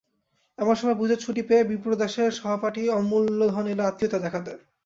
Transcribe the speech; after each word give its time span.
এমন 0.57 0.75
সময়ে 0.75 0.99
পুজোর 0.99 1.19
ছুটি 1.19 1.41
পেয়ে 1.49 1.67
বিপ্রদাসের 1.71 2.31
সহপাঠি 2.39 2.83
অমূল্যধন 2.97 3.65
এল 3.67 3.79
আত্মীয়তা 3.83 4.17
দেখাতে। 4.19 4.51